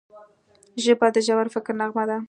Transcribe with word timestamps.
ژبه 0.83 1.07
د 1.13 1.17
ژور 1.27 1.47
فکر 1.55 1.73
نغمه 1.81 2.03
ده 2.09 2.17